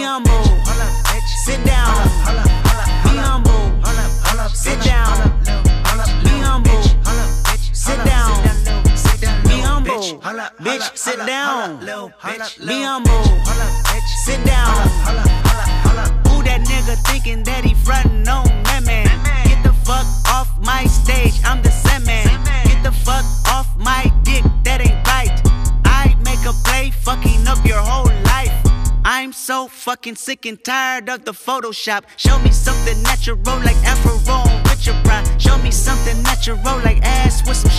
humble. 0.03 0.43
Sit 1.45 1.63
down. 1.63 1.95
Be 3.05 3.15
humble. 3.15 3.71
Sit 4.53 4.81
down. 4.83 5.39
Be 6.23 6.35
humble. 6.43 6.81
Sit 7.71 8.03
down. 8.03 8.43
Be 9.45 9.61
humble. 9.61 10.01
Bitch, 10.59 10.97
sit 10.97 11.25
down. 11.25 11.79
Be 11.79 12.81
humble. 12.83 13.23
Sit 14.25 14.45
down. 14.45 14.75
Who 16.27 16.43
that 16.43 16.61
nigga 16.67 16.97
thinking 17.07 17.43
that 17.43 17.63
he 17.63 17.73
frontin' 17.73 18.27
on 18.27 18.45
that 18.65 18.83
man? 18.85 19.07
Get 19.47 19.63
the 19.63 19.71
fuck 19.85 20.05
off 20.27 20.49
my 20.59 20.83
stage, 20.85 21.39
I'm 21.45 21.61
the 21.61 21.71
same 21.71 22.03
man. 22.03 22.27
Get 22.65 22.83
the 22.83 22.91
fuck 22.91 23.23
off 23.47 23.67
my 23.77 24.11
dick, 24.23 24.43
that 24.65 24.81
ain't 24.81 25.07
right. 25.07 25.48
Make 26.29 26.45
a 26.45 26.53
play, 26.63 26.91
fucking 26.91 27.47
up 27.47 27.65
your 27.65 27.79
whole 27.79 28.13
life. 28.25 28.53
I'm 29.03 29.33
so 29.33 29.67
fucking 29.67 30.15
sick 30.15 30.45
and 30.45 30.63
tired 30.63 31.09
of 31.09 31.25
the 31.25 31.31
Photoshop. 31.31 32.03
Show 32.17 32.37
me 32.43 32.51
something 32.51 33.01
natural 33.01 33.37
like 33.65 33.75
Afro 33.77 34.19
with 34.65 34.85
your 34.85 34.93
pride. 35.03 35.25
Show 35.41 35.57
me 35.57 35.71
something 35.71 36.21
natural 36.21 36.57
like 36.85 37.01
ass 37.01 37.41
with 37.47 37.57
some 37.57 37.71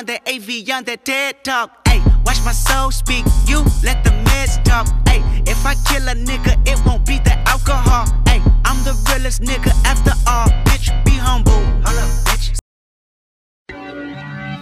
on 0.00 0.06
that 0.06 0.26
AV 0.26 0.48
on 0.74 0.84
that 0.84 1.04
TED 1.04 1.44
talk. 1.44 1.86
Hey, 1.86 2.00
watch 2.24 2.40
my 2.42 2.52
soul 2.52 2.90
speak. 2.90 3.24
You 3.46 3.58
let 3.84 4.02
the 4.02 4.10
meds 4.24 4.62
talk. 4.64 4.86
Hey, 5.06 5.20
if 5.44 5.60
I 5.66 5.74
kill 5.88 6.08
a 6.08 6.14
nigga, 6.14 6.56
it 6.66 6.78
won't 6.86 7.04
be 7.04 7.18
the 7.18 7.36
alcohol. 7.46 8.06
Hey, 8.26 8.40
I'm 8.64 8.82
the 8.82 8.94
realest 9.08 9.42
nigga 9.42 9.72
after 9.84 10.12
all. 10.26 10.48
Bitch, 10.64 10.88
be 11.04 11.12
humble. 11.12 11.60
Holla, 11.84 12.04
bitch. 12.26 12.56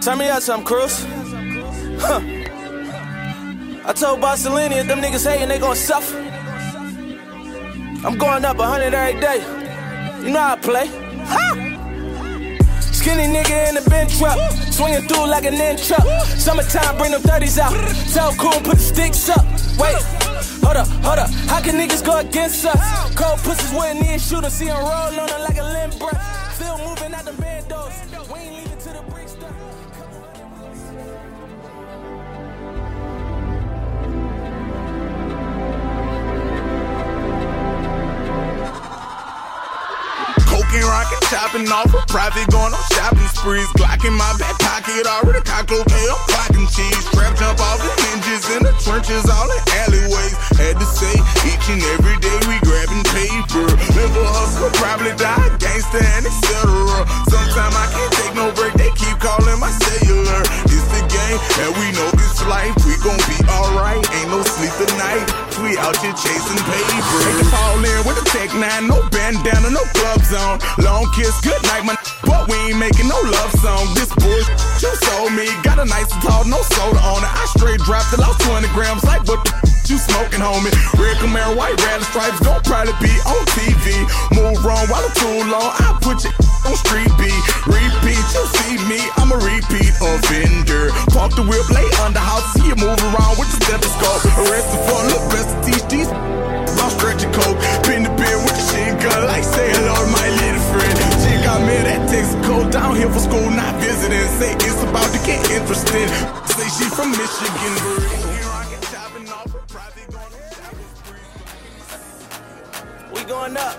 Turn 0.01 0.17
me 0.17 0.27
out 0.27 0.43
some 0.43 0.63
Cruz. 0.65 1.05
Huh. 2.03 2.19
I 3.85 3.93
told 3.93 4.19
Barcelona 4.19 4.75
if 4.75 4.87
them 4.87 4.99
niggas 4.99 5.25
hating, 5.25 5.47
they 5.47 5.59
gon' 5.59 5.75
suffer. 5.77 6.17
I'm 8.05 8.17
going 8.17 8.43
up 8.43 8.59
a 8.59 8.65
hundred 8.65 8.93
every 8.93 9.21
day. 9.21 9.39
You 10.21 10.31
know 10.31 10.41
I 10.41 10.57
play. 10.57 10.87
Ha! 10.87 11.68
Skinny 12.99 13.27
nigga 13.27 13.69
in 13.69 13.75
the 13.75 13.89
bench 13.89 14.17
truck, 14.17 14.37
swinging 14.73 15.07
through 15.07 15.27
like 15.27 15.45
inch 15.45 15.87
truck. 15.87 16.03
Summertime, 16.35 16.97
bring 16.97 17.11
them 17.13 17.21
30s 17.21 17.57
out. 17.57 17.71
Tell 18.13 18.33
cool, 18.33 18.59
put 18.59 18.75
the 18.75 18.83
sticks 18.83 19.29
up. 19.29 19.45
Wait, 19.79 19.95
hold 20.59 20.75
up, 20.75 20.87
hold 21.07 21.19
up. 21.19 21.29
How 21.47 21.61
can 21.61 21.75
niggas 21.75 22.05
go 22.05 22.19
against 22.19 22.65
us? 22.65 23.15
Cold 23.15 23.39
pussies 23.39 23.71
wouldn't 23.71 24.01
need 24.01 24.19
shooter, 24.19 24.49
see 24.49 24.65
him 24.65 24.75
roll 24.75 25.15
on 25.17 25.41
like 25.47 25.57
a 25.57 25.63
limb. 25.63 26.28
Cocaine 40.89 41.05
rocket 41.05 41.21
chopping 41.29 41.69
off 41.69 41.93
a 41.93 42.01
profit 42.09 42.49
going 42.49 42.73
on 42.73 42.83
shopping 42.93 43.29
sprees. 43.37 43.67
Glock 43.77 44.01
in 44.05 44.13
my 44.13 44.33
back 44.41 44.57
pocket, 44.59 45.05
already 45.05 45.41
cock 45.45 45.69
okay, 45.69 46.05
I'm 46.09 46.17
clocking 46.25 46.67
cheese. 46.73 47.05
Trap 47.13 47.37
jump 47.37 47.59
off 47.61 47.77
the 47.77 47.93
hinges 48.09 48.49
in 48.57 48.63
the 48.65 48.73
trenches, 48.81 49.29
all 49.29 49.49
in 49.49 49.61
alleyways. 49.85 50.33
Had 50.57 50.81
to 50.81 50.87
say, 50.89 51.13
each 51.45 51.65
and 51.69 51.81
every 51.93 52.17
day 52.17 52.37
we 52.49 52.57
grabbing 52.65 53.05
paper. 53.13 53.69
Live 53.69 54.17
a 54.17 54.25
hustle, 54.33 54.73
probably 54.81 55.13
die, 55.13 55.49
gangster 55.61 56.01
and 56.01 56.25
etc. 56.25 57.05
Sometimes 57.29 57.75
I 57.77 57.85
can't 57.93 58.13
take 58.17 58.33
no 58.33 58.49
break, 58.57 58.73
they 58.73 58.91
keep 58.97 59.17
calling 59.21 59.59
my 59.61 59.69
cellular. 59.69 60.41
It's 60.73 60.87
the 60.89 61.01
game, 61.05 61.39
and 61.65 61.71
we 61.77 61.93
know 61.93 62.09
this 62.17 62.41
life, 62.49 62.73
we 62.89 62.97
gon' 63.05 63.21
be 63.29 63.37
alright. 63.45 64.01
Ain't 64.17 64.33
no 64.33 64.41
sleep 64.41 64.73
tonight, 64.81 65.25
we 65.61 65.77
out 65.77 65.97
here 66.01 66.17
chasing 66.17 66.61
paper. 66.65 67.19
Take 67.21 67.37
the 67.37 67.47
fall 67.53 67.77
in 67.77 67.99
with 68.09 68.17
the 68.17 68.25
tech 68.33 68.49
nine, 68.57 68.89
no 68.89 69.05
bandana, 69.29 69.69
no 69.69 69.83
gloves 69.93 70.33
on. 70.33 70.57
Long 70.81 71.05
kiss, 71.13 71.37
good 71.41 71.61
night, 71.69 71.85
my 71.85 71.95
but 72.25 72.49
we 72.49 72.55
ain't 72.69 72.79
making 72.79 73.07
no 73.07 73.19
love 73.29 73.51
song. 73.61 73.85
This 73.93 74.09
bullshit 74.17 74.57
you 74.81 74.89
sold 75.05 75.33
me, 75.33 75.45
got 75.61 75.77
a 75.77 75.85
nice 75.85 76.09
tall, 76.25 76.45
no 76.45 76.61
soda 76.73 76.97
on 76.97 77.21
it. 77.21 77.29
I 77.29 77.45
straight 77.57 77.79
dropped 77.85 78.13
it, 78.13 78.19
lost 78.19 78.41
20 78.41 78.65
grams, 78.73 79.03
like 79.03 79.21
what 79.27 79.43
the 79.45 79.53
you 79.89 79.97
smoking, 79.97 80.41
homie? 80.41 80.69
Red 81.01 81.17
Camaro, 81.17 81.57
white 81.57 81.77
rally 81.81 82.05
stripes, 82.05 82.39
gon' 82.45 82.61
probably 82.61 82.93
be 83.01 83.13
on 83.25 83.41
TV. 83.57 84.05
Move 84.37 84.61
wrong 84.65 84.85
while 84.89 85.01
the 85.01 85.11
too 85.17 85.49
long, 85.49 85.73
I 85.77 85.97
put 86.01 86.21
you 86.25 86.33
on 86.65 86.77
street 86.77 87.09
B. 87.17 87.29
Repeat, 87.65 88.25
you 88.33 88.43
see 88.61 88.77
me, 88.85 89.01
I'm 89.17 89.33
a 89.33 89.37
repeat 89.37 89.93
offender. 89.97 90.93
Park 91.13 91.33
the 91.33 91.45
whip, 91.45 91.65
lay 91.69 91.85
under 92.05 92.21
house, 92.21 92.45
see 92.53 92.69
you 92.69 92.77
move 92.77 93.01
around 93.13 93.37
with 93.37 93.49
the 93.49 93.59
stethoscope. 93.65 94.25
Arrested 94.45 94.81
for 94.85 95.01
look, 95.09 95.25
best 95.33 95.49
teach 95.65 95.85
these. 95.89 96.09
I'm 96.09 96.89
stretching 96.97 97.33
coke, 97.33 97.57
pin 97.83 98.03
the 98.03 98.13
beer 98.13 98.38
gun, 99.01 99.27
like 99.27 99.43
say 99.43 99.71
hello 99.71 99.95
to 99.95 100.07
my 100.11 100.27
little 100.29 100.63
friend. 100.71 100.95
She 101.23 101.31
got 101.43 101.61
me 101.61 101.75
that 101.87 102.09
Texaco, 102.09 102.71
down 102.71 102.95
here 102.95 103.09
for 103.09 103.19
school, 103.19 103.49
not 103.51 103.75
visiting. 103.81 104.27
Say 104.39 104.53
it's 104.53 104.83
about 104.83 105.09
to 105.11 105.19
get 105.25 105.39
interesting. 105.49 106.07
Say 106.45 106.67
she 106.77 106.85
from 106.91 107.11
Michigan. 107.11 107.73
I. 108.41 108.69
We 113.13 113.23
going 113.23 113.57
up. 113.57 113.77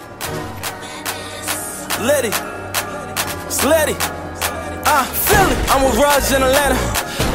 Liddy. 2.01 2.33
Slitty. 3.49 3.97
Uh, 4.87 5.05
feel 5.05 5.49
it. 5.51 5.59
I'm 5.71 5.85
with 5.85 5.97
Rods 6.03 6.33
in 6.33 6.43
Atlanta. 6.43 6.77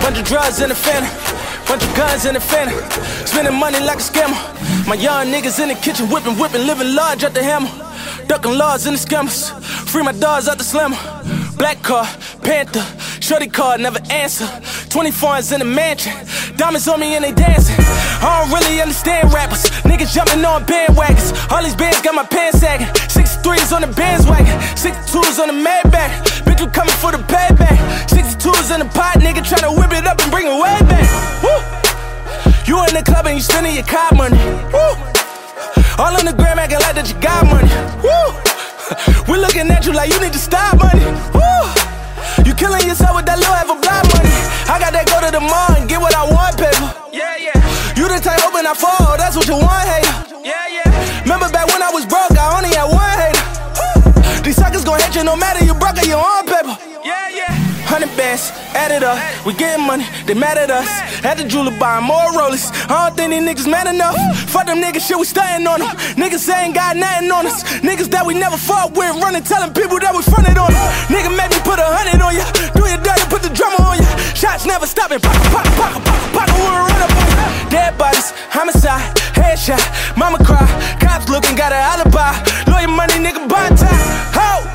Bunch 0.01 0.17
of 0.19 0.25
drugs 0.25 0.61
in 0.61 0.69
the 0.69 0.75
Phantom. 0.75 1.24
Bunch 1.67 1.83
of 1.83 1.95
guns 1.95 2.25
in 2.25 2.35
the 2.35 2.39
Phantom. 2.39 2.77
Spending 3.25 3.55
money 3.55 3.79
like 3.79 3.97
a 3.97 4.01
scammer. 4.01 4.37
My 4.87 4.95
young 4.95 5.27
niggas 5.27 5.59
in 5.59 5.69
the 5.69 5.75
kitchen 5.75 6.09
whipping, 6.09 6.37
whipping, 6.37 6.65
living 6.67 6.93
large 6.93 7.23
at 7.23 7.33
the 7.33 7.43
hammer. 7.43 7.69
Ducking 8.27 8.57
laws 8.57 8.85
in 8.85 8.93
the 8.93 8.99
scammers. 8.99 9.51
Free 9.89 10.03
my 10.03 10.11
dogs 10.11 10.47
out 10.47 10.57
the 10.57 10.63
slammer. 10.63 10.97
Black 11.57 11.81
car, 11.81 12.05
Panther. 12.41 12.85
Shorty 13.19 13.47
car, 13.47 13.77
never 13.77 13.99
answer. 14.11 14.45
24s 14.93 15.53
in 15.53 15.59
the 15.59 15.65
mansion. 15.65 16.13
Diamonds 16.55 16.87
on 16.87 16.99
me 16.99 17.15
and 17.15 17.23
they 17.23 17.31
dancing. 17.31 17.75
I 17.79 18.45
don't 18.45 18.53
really 18.53 18.79
understand 18.79 19.33
rappers. 19.33 19.65
Niggas 19.89 20.13
jumping 20.13 20.45
on 20.45 20.65
bandwagons. 20.65 21.33
All 21.51 21.63
these 21.63 21.75
bands 21.75 22.01
got 22.01 22.13
my 22.13 22.25
pants 22.25 22.59
sagging. 22.59 22.87
63s 23.09 23.75
on 23.75 23.81
the 23.81 23.87
bandwagon. 23.87 24.53
62s 24.77 25.39
on 25.41 25.47
the 25.47 25.57
Maybach. 25.57 26.11
Bitch, 26.45 26.59
you 26.59 26.67
coming 26.67 26.93
for 27.01 27.11
the 27.11 27.17
payback. 27.25 27.77
62s 28.07 28.73
in 28.73 28.85
the 28.85 28.93
pot, 28.93 29.17
nigga 29.17 29.41
tryna 29.41 29.75
whip 29.75 29.91
it 29.91 30.05
up 30.05 30.21
and 30.21 30.31
bring 30.31 30.45
it 30.45 30.61
way! 30.61 30.84
You 32.65 32.81
in 32.81 32.97
the 32.97 33.03
club 33.05 33.29
and 33.29 33.37
you 33.37 33.43
spending 33.45 33.75
your 33.77 33.85
car 33.85 34.09
money. 34.17 34.41
Woo! 34.73 34.97
All 36.01 36.17
on 36.17 36.25
the 36.25 36.33
gram 36.33 36.57
acting 36.57 36.81
like 36.81 36.97
that 36.97 37.05
you 37.05 37.13
got 37.21 37.45
money. 37.45 37.69
Woo! 38.01 38.41
We 39.29 39.37
looking 39.37 39.69
at 39.69 39.85
you 39.85 39.93
like 39.93 40.09
you 40.09 40.17
need 40.21 40.33
to 40.33 40.41
stop 40.41 40.77
money. 40.81 41.05
Woo! 41.29 41.61
You 42.41 42.57
killing 42.57 42.85
yourself 42.89 43.13
with 43.17 43.29
that 43.29 43.37
little 43.37 43.53
half 43.53 43.69
of 43.69 43.77
blood 43.81 44.05
money. 44.17 44.33
I 44.65 44.81
got 44.81 44.97
that 44.97 45.05
go 45.05 45.21
to 45.21 45.29
the 45.29 45.41
mall 45.41 45.77
and 45.77 45.85
get 45.85 46.01
what 46.01 46.17
I 46.17 46.25
want, 46.25 46.57
paper. 46.57 46.89
Yeah, 47.13 47.37
yeah. 47.37 47.57
You 47.93 48.09
the 48.09 48.17
type 48.17 48.41
open 48.41 48.65
I 48.65 48.73
fall, 48.73 49.13
that's 49.13 49.37
what 49.37 49.45
you 49.45 49.61
want, 49.61 49.85
hater. 49.85 50.41
Yeah, 50.41 50.65
yeah. 50.69 50.89
Remember 51.21 51.49
back 51.53 51.69
when 51.69 51.85
I 51.85 51.93
was 51.93 52.05
broke, 52.05 52.33
I 52.33 52.49
only 52.57 52.73
had 52.73 52.89
one 52.89 53.17
hater. 53.21 53.45
Woo! 53.77 54.41
These 54.41 54.57
suckers 54.57 54.81
gon' 54.81 54.97
hate 55.01 55.13
you 55.13 55.21
no 55.21 55.37
matter 55.37 55.61
you 55.61 55.77
broke 55.77 56.01
or 56.01 56.05
you 56.05 56.17
on 56.17 56.45
paper. 56.49 56.54
Hundred 57.95 58.11
bands, 58.19 58.51
add 58.75 58.91
it 58.91 59.07
up. 59.07 59.15
We 59.47 59.55
getting 59.55 59.87
money, 59.87 60.03
they 60.27 60.35
mad 60.35 60.59
at 60.59 60.67
us. 60.67 60.83
At 61.23 61.39
the 61.39 61.47
jeweler 61.47 61.71
buying 61.79 62.03
more 62.03 62.27
rollers. 62.35 62.67
I 62.91 63.07
don't 63.07 63.15
think 63.15 63.31
these 63.31 63.39
niggas 63.39 63.71
mad 63.71 63.87
enough. 63.87 64.19
Fuck 64.51 64.67
them 64.67 64.83
niggas, 64.83 65.07
shit, 65.07 65.15
we 65.15 65.23
staying 65.23 65.63
on 65.63 65.79
them. 65.79 65.95
Niggas 66.19 66.43
ain't 66.51 66.75
got 66.75 66.99
nothing 66.99 67.31
on 67.31 67.47
us. 67.47 67.63
Niggas 67.79 68.11
that 68.11 68.27
we 68.27 68.35
never 68.35 68.59
fought 68.59 68.91
with, 68.99 69.15
running, 69.23 69.47
telling 69.47 69.71
people 69.71 69.95
that 70.03 70.11
we 70.11 70.19
fronted 70.27 70.59
on 70.59 70.75
them. 70.75 70.83
Nigga 71.07 71.31
made 71.39 71.47
me 71.55 71.59
put 71.63 71.79
a 71.79 71.87
hundred 71.87 72.19
on 72.19 72.35
ya. 72.35 72.43
Do 72.75 72.83
your 72.83 72.99
dirty, 72.99 73.23
put 73.31 73.47
the 73.47 73.51
drummer 73.55 73.79
on 73.79 73.95
ya. 73.95 74.11
Shots 74.35 74.67
never 74.67 74.83
stopping. 74.83 75.23
Pop, 75.23 75.31
pop, 75.55 75.63
pop, 75.79 75.95
pop, 76.03 76.19
pop, 76.35 76.47
we 76.51 76.67
run 76.67 76.99
up 76.99 77.15
on 77.15 77.31
ya. 77.31 77.47
Dead 77.71 77.95
bodies, 77.95 78.35
homicide, 78.51 79.07
headshot. 79.39 79.79
Mama 80.19 80.43
cry, 80.43 80.67
cops 80.99 81.31
looking, 81.31 81.55
got 81.55 81.71
an 81.71 81.79
alibi. 81.79 82.35
Lawyer 82.67 82.91
money, 82.91 83.23
nigga, 83.23 83.39
bond 83.47 83.79
time. 83.79 84.03
Ho! 84.35 84.67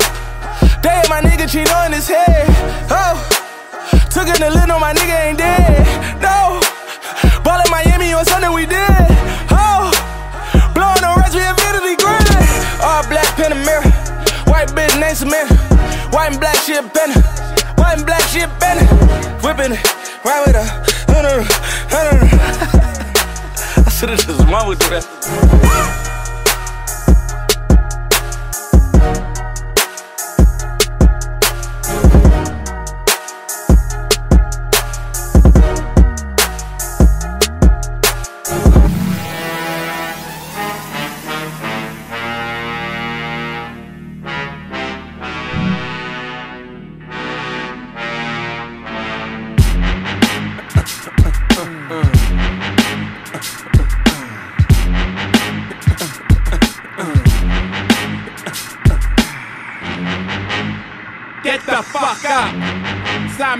They 0.81 1.05
my 1.05 1.21
nigga 1.21 1.45
cheat 1.45 1.69
on 1.69 1.93
his 1.93 2.09
head. 2.09 2.50
Took 4.21 4.35
it 4.35 4.37
to 4.37 4.49
lit 4.51 4.69
on 4.69 4.79
my 4.79 4.93
nigga 4.93 5.29
ain't 5.29 5.39
dead. 5.39 6.21
No, 6.21 6.61
ball 7.43 7.59
in 7.59 7.71
Miami 7.71 8.13
on 8.13 8.23
Sunday 8.23 8.49
we 8.49 8.67
did. 8.67 8.77
Oh, 9.49 9.89
blowing 10.75 11.03
on 11.03 11.17
Reggie 11.17 11.41
Infinity 11.41 11.95
Grand. 11.97 12.29
All 12.85 13.01
black 13.09 13.25
Panamera, 13.33 13.81
white 14.45 14.67
bitch 14.77 14.93
named 14.99 15.17
Samantha. 15.17 15.55
White 16.13 16.33
and 16.33 16.39
black 16.39 16.57
shit 16.57 16.93
Benny, 16.93 17.15
white 17.81 17.97
and 17.97 18.05
black 18.05 18.21
shit 18.29 18.47
Benny. 18.59 18.85
Whipping 19.41 19.73
it, 19.73 19.81
right 20.23 20.45
with 20.45 20.55
her. 20.55 20.69
No, 21.09 21.21
no. 21.23 21.43
I 23.81 23.89
should've 23.89 24.19
just 24.19 24.47
won 24.47 24.67
with 24.67 24.77
that. 24.91 26.10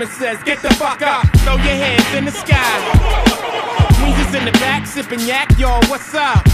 Says, 0.02 0.42
get 0.42 0.60
the 0.60 0.70
fuck 0.74 1.00
up. 1.00 1.24
Throw 1.38 1.54
your 1.54 1.78
hands 1.78 2.14
in 2.14 2.24
the 2.24 2.32
sky. 2.32 2.58
Weezer's 4.02 4.34
in 4.34 4.44
the 4.44 4.52
back, 4.52 4.84
sipping 4.84 5.20
yak, 5.20 5.56
y'all, 5.58 5.80
what's 5.88 6.12
up? 6.12 6.44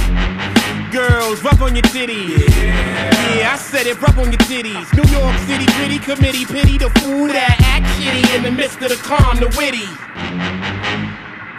Girls, 0.92 1.42
rub 1.42 1.60
on 1.62 1.74
your 1.74 1.82
titties. 1.84 2.46
Yeah. 2.56 3.50
I 3.52 3.56
said 3.56 3.86
it, 3.86 4.00
rub 4.02 4.18
on 4.18 4.32
your 4.32 4.40
titties. 4.44 4.92
New 4.92 5.10
York 5.10 5.36
City 5.48 5.64
gritty 5.76 5.98
committee, 5.98 6.44
pity 6.44 6.76
the 6.76 6.90
fool 7.00 7.26
that 7.28 7.56
act 7.60 7.86
shitty 7.96 8.36
in 8.36 8.42
the 8.42 8.50
midst 8.50 8.82
of 8.82 8.90
the 8.90 8.96
calm, 8.96 9.38
the 9.38 9.48
witty. 9.56 9.88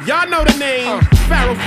Y'all 0.06 0.30
know 0.30 0.44
the 0.46 0.58
name. 0.60 0.86
Pharaoh 0.86 1.09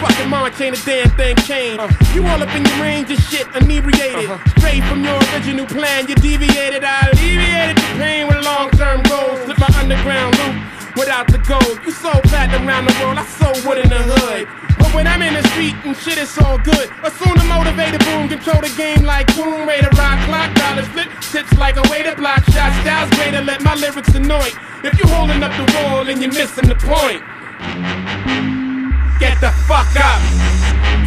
fucking 0.02 0.28
March 0.28 0.60
ain't 0.60 0.78
a 0.78 0.84
damn 0.84 1.10
thing 1.16 1.36
changed. 1.46 1.80
You 2.14 2.26
all 2.26 2.42
up 2.42 2.52
in 2.54 2.66
your 2.66 2.78
range 2.82 3.10
of 3.10 3.18
shit, 3.30 3.46
inebriated. 3.54 4.26
Uh-huh. 4.26 4.58
Straight 4.58 4.82
from 4.90 5.04
your 5.04 5.16
original 5.30 5.66
plan, 5.66 6.08
you 6.08 6.16
deviated. 6.16 6.82
I 6.82 7.08
alleviated 7.14 7.76
the 7.78 7.90
pain 8.02 8.26
with 8.26 8.42
long 8.44 8.70
term 8.74 9.02
goals. 9.06 9.38
Slip 9.46 9.58
my 9.58 9.70
underground 9.78 10.34
loop 10.38 10.54
without 10.98 11.30
the 11.30 11.38
gold. 11.46 11.78
You 11.86 11.92
sold 11.92 12.22
platinum 12.26 12.66
around 12.68 12.86
the 12.90 12.96
world, 13.00 13.18
I 13.18 13.26
sold 13.38 13.62
wood 13.64 13.78
in 13.78 13.88
the 13.88 14.02
hood. 14.02 14.48
But 14.78 14.90
when 14.94 15.06
I'm 15.06 15.22
in 15.22 15.34
the 15.34 15.44
street 15.54 15.74
and 15.86 15.96
shit, 15.96 16.18
it's 16.18 16.36
all 16.38 16.58
good. 16.58 16.90
Assume 17.06 17.38
the 17.38 17.46
motivated 17.46 18.02
boom, 18.04 18.28
control 18.28 18.60
the 18.60 18.72
game 18.76 19.06
like 19.06 19.30
boom, 19.38 19.66
way 19.66 19.80
to 19.80 19.90
rock, 19.94 20.18
clock, 20.26 20.50
dollars 20.58 20.88
flip, 20.90 21.08
tips 21.30 21.54
like 21.58 21.78
a 21.78 21.86
way 21.88 22.02
to 22.02 22.14
block 22.16 22.42
shots. 22.50 22.74
Styles 22.82 23.10
greater, 23.14 23.40
let 23.40 23.62
my 23.62 23.74
lyrics 23.74 24.14
annoy. 24.14 24.50
If 24.82 24.98
you 24.98 25.06
holding 25.14 25.42
up 25.42 25.54
the 25.54 25.66
wall 25.78 26.08
and 26.10 26.20
you're 26.20 26.34
missing 26.34 26.66
the 26.66 26.74
point. 26.74 27.22
Get 29.22 29.40
the 29.40 29.52
fuck 29.70 29.86
up. 30.02 30.20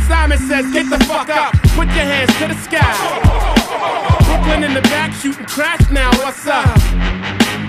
Simon 0.08 0.38
says, 0.38 0.72
get 0.72 0.90
the 0.90 1.04
fuck 1.04 1.28
up. 1.28 1.52
Put 1.76 1.88
your 1.88 2.08
hands 2.08 2.32
to 2.40 2.48
the 2.48 2.56
sky. 2.56 2.96
Brooklyn 4.24 4.64
in 4.64 4.74
the 4.74 4.82
back 4.84 5.12
shooting 5.12 5.46
crash 5.46 5.92
now. 5.92 6.10
What's 6.24 6.48
up? 6.48 6.64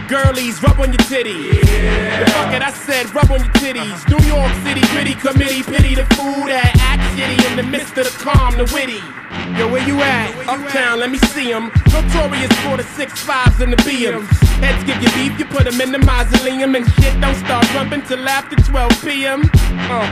Girlies, 0.07 0.63
rub 0.63 0.79
on 0.79 0.93
your 0.93 1.03
titties. 1.11 1.67
Yeah. 1.67 2.27
Fuck 2.27 2.55
it, 2.55 2.63
I 2.63 2.71
said 2.71 3.13
rub 3.13 3.29
on 3.33 3.41
your 3.41 3.53
titties. 3.55 4.07
New 4.07 4.23
York 4.25 4.53
City 4.63 4.87
gritty 4.95 5.15
committee, 5.19 5.65
pity 5.65 5.97
the 5.97 6.07
food 6.15 6.47
that 6.47 6.79
act 6.79 7.03
shitty 7.19 7.51
in 7.51 7.57
the 7.57 7.65
midst 7.65 7.99
of 7.99 8.05
the 8.05 8.17
calm, 8.23 8.57
the 8.57 8.71
witty. 8.73 9.03
Yo, 9.55 9.71
where 9.71 9.87
you 9.87 10.01
at? 10.01 10.49
Uptown, 10.49 10.99
let 11.01 11.11
me 11.11 11.19
see 11.19 11.53
'em. 11.53 11.71
Notorious 11.93 12.53
for 12.65 12.77
the 12.77 12.83
six 12.99 13.21
fives 13.21 13.61
and 13.61 13.73
the 13.73 13.77
BMs. 13.85 14.27
Heads 14.61 14.83
give 14.85 15.01
you 15.03 15.11
beef, 15.17 15.39
you 15.39 15.45
put 15.45 15.67
'em 15.67 15.81
in 15.81 15.93
the 15.93 15.99
mausoleum. 15.99 16.75
And 16.75 16.85
shit 16.95 17.21
don't 17.21 17.37
start 17.37 17.65
rumping 17.75 18.03
till 18.03 18.29
after 18.29 18.57
12 18.57 18.93
p.m. 19.05 19.51
Uh, 19.91 20.09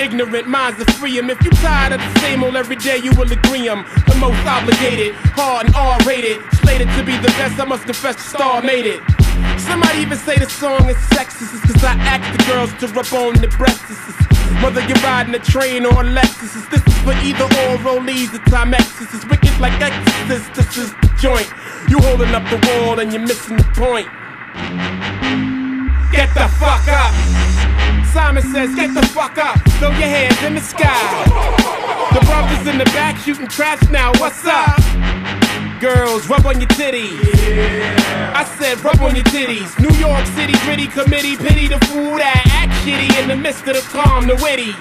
ignorant 0.00 0.48
minds 0.48 0.80
are 0.80 0.92
free. 0.92 1.18
If 1.18 1.42
you 1.44 1.50
tired 1.50 1.92
of 1.92 2.00
the 2.00 2.20
same 2.20 2.42
old 2.42 2.56
every 2.56 2.76
day, 2.76 2.98
you 2.98 3.12
will 3.12 3.30
agree 3.30 3.68
'em. 3.68 3.84
The 4.06 4.14
most 4.16 4.44
obligated, 4.46 5.14
hard 5.36 5.66
and 5.66 5.74
R 5.76 5.98
rated. 6.06 6.38
Slated 6.62 6.88
to 6.96 7.02
be 7.04 7.16
the 7.18 7.32
best, 7.38 7.60
I 7.60 7.64
must 7.64 7.84
confess 7.84 8.16
the 8.16 8.22
star 8.22 8.62
made 8.62 8.86
it. 8.86 9.00
Somebody 9.58 9.98
even 10.00 10.18
say 10.18 10.36
the 10.38 10.48
song 10.48 10.88
is 10.88 10.96
sexist 11.14 11.60
cause 11.66 11.84
I 11.84 11.94
ask 12.12 12.24
the 12.36 12.44
girls 12.50 12.72
to 12.80 12.86
rub 12.88 13.12
on 13.12 13.34
the 13.34 13.48
breasts. 13.48 14.27
Whether 14.62 14.80
you're 14.86 14.98
riding 14.98 15.34
a 15.34 15.38
train 15.38 15.86
or 15.86 15.92
a 15.92 16.04
Lexus, 16.04 16.68
this 16.70 16.82
is 16.86 16.98
for 17.02 17.12
either 17.24 17.44
or 17.44 17.78
rollies 17.84 18.34
or 18.34 18.42
Timex. 18.50 18.98
This 18.98 19.14
is 19.14 19.26
wicked 19.26 19.58
like 19.60 19.80
Exorcist, 19.80 20.54
this 20.54 20.76
is 20.76 20.92
the 20.94 21.10
joint. 21.20 21.48
You 21.88 21.98
holding 22.00 22.34
up 22.34 22.44
the 22.50 22.58
wall 22.68 22.98
and 22.98 23.12
you're 23.12 23.22
missing 23.22 23.56
the 23.56 23.64
point. 23.74 24.08
Get 26.12 26.32
the 26.34 26.48
fuck 26.58 26.86
up. 26.88 27.14
Simon 28.12 28.42
says, 28.42 28.74
get 28.74 28.94
the 28.94 29.06
fuck 29.08 29.38
up. 29.38 29.60
Throw 29.78 29.90
your 29.90 30.08
hands 30.08 30.42
in 30.42 30.54
the 30.54 30.60
sky. 30.60 31.24
The 32.12 32.20
brothers 32.26 32.66
in 32.66 32.78
the 32.78 32.86
back 32.86 33.18
shooting 33.18 33.46
trash 33.46 33.82
now. 33.90 34.12
What's 34.18 34.44
up? 34.44 34.78
Girls, 35.80 36.28
rub 36.28 36.44
on 36.44 36.60
your 36.60 36.68
titties. 36.70 37.22
I 38.34 38.42
said, 38.58 38.82
rub 38.82 39.00
on 39.00 39.14
your 39.14 39.24
titties. 39.26 39.78
New 39.78 39.94
York 39.96 40.26
City 40.34 40.54
gritty 40.66 40.88
committee, 40.88 41.36
pity 41.36 41.68
the 41.68 41.78
fool 41.86 42.18
that 42.18 42.42
act 42.50 42.74
shitty 42.82 43.06
in 43.22 43.28
the 43.28 43.36
midst 43.36 43.62
of 43.68 43.76
the 43.76 43.82
calm, 43.94 44.26
the 44.26 44.34
witty. 44.42 44.74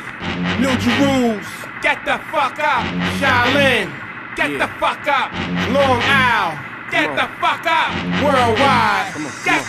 New 0.58 0.74
Jerusalem, 0.82 1.46
get 1.86 2.02
the 2.02 2.18
fuck 2.34 2.58
up. 2.58 2.82
Shaolin, 3.22 3.94
get 4.34 4.58
the 4.58 4.66
fuck 4.82 5.06
up. 5.06 5.30
Long 5.70 6.02
Isle, 6.02 6.58
get 6.90 7.14
the 7.14 7.30
fuck 7.38 7.62
up. 7.70 7.94
Worldwide, 8.26 9.14
get 9.46 9.68